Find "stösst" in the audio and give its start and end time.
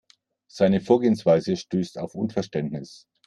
1.55-1.99